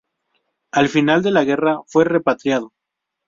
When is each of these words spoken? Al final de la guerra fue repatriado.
Al 0.71 0.89
final 0.89 1.21
de 1.21 1.29
la 1.29 1.43
guerra 1.43 1.77
fue 1.85 2.05
repatriado. 2.05 2.73